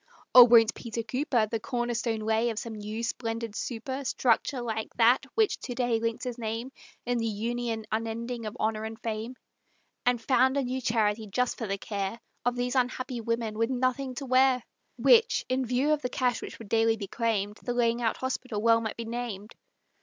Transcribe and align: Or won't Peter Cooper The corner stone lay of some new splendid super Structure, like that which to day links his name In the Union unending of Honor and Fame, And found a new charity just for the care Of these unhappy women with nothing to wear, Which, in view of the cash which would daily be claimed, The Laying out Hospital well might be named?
Or 0.33 0.47
won't 0.47 0.73
Peter 0.73 1.03
Cooper 1.03 1.45
The 1.45 1.59
corner 1.59 1.93
stone 1.93 2.21
lay 2.21 2.49
of 2.49 2.57
some 2.57 2.73
new 2.73 3.03
splendid 3.03 3.55
super 3.55 4.03
Structure, 4.03 4.59
like 4.59 4.91
that 4.95 5.27
which 5.35 5.59
to 5.59 5.75
day 5.75 5.99
links 5.99 6.23
his 6.23 6.39
name 6.39 6.71
In 7.05 7.19
the 7.19 7.27
Union 7.27 7.85
unending 7.91 8.47
of 8.47 8.57
Honor 8.59 8.83
and 8.83 8.99
Fame, 8.99 9.35
And 10.03 10.19
found 10.19 10.57
a 10.57 10.63
new 10.63 10.81
charity 10.81 11.27
just 11.27 11.55
for 11.59 11.67
the 11.67 11.77
care 11.77 12.19
Of 12.43 12.55
these 12.55 12.73
unhappy 12.73 13.21
women 13.21 13.59
with 13.59 13.69
nothing 13.69 14.15
to 14.15 14.25
wear, 14.25 14.63
Which, 14.97 15.45
in 15.47 15.67
view 15.67 15.93
of 15.93 16.01
the 16.01 16.09
cash 16.09 16.41
which 16.41 16.57
would 16.57 16.67
daily 16.69 16.97
be 16.97 17.05
claimed, 17.05 17.57
The 17.61 17.75
Laying 17.75 18.01
out 18.01 18.17
Hospital 18.17 18.59
well 18.59 18.81
might 18.81 18.97
be 18.97 19.05
named? 19.05 19.53